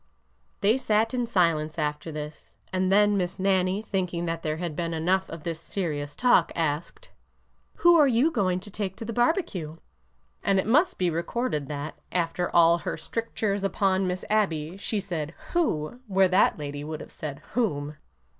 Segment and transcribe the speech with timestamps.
[0.61, 4.95] They sat in silence after this, and then Miss Nannie, thinking that there had been
[4.95, 7.11] enough of this serious talk, asked:''
[7.83, 9.77] Who are you going to take to the barbecue?"
[10.43, 15.35] And it must be recorded that, after all her strictures upon Miss Abby, she said
[15.53, 17.97] who where that lady would have said whom.